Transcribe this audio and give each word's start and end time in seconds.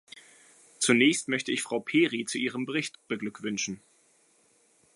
Zunächst 0.79 1.27
möchte 1.27 1.51
ich 1.51 1.61
Frau 1.61 1.79
Pery 1.79 2.25
zu 2.25 2.39
ihrem 2.39 2.65
Bericht 2.65 2.95
beglückwünschen. 3.07 3.81